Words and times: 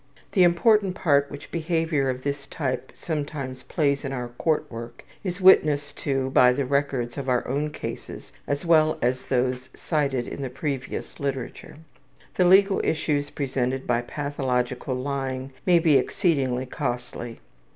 The 0.31 0.41
important 0.41 0.95
part 0.95 1.29
which 1.29 1.51
behavior 1.51 2.09
of 2.09 2.23
this 2.23 2.47
type 2.47 2.91
sometimes 2.95 3.61
plays 3.61 4.03
in 4.03 4.13
court 4.29 4.65
work 4.71 5.03
is 5.23 5.39
witnessed 5.39 5.95
to 5.99 6.31
by 6.31 6.53
the 6.53 6.65
records 6.65 7.19
of 7.19 7.29
our 7.29 7.47
own 7.47 7.69
cases 7.69 8.31
as 8.47 8.65
well 8.65 8.97
as 9.03 9.25
those 9.25 9.69
cited 9.75 10.27
in 10.27 10.41
the 10.41 10.49
previous 10.49 11.19
literature. 11.19 11.77
The 12.33 12.45
legal 12.45 12.81
issues 12.83 13.29
presented 13.29 13.85
by 13.85 14.01
pathological 14.01 14.95
lying 14.95 15.53
may 15.67 15.77
be 15.77 15.97
exceedingly 15.99 16.65
costly. 16.65 17.39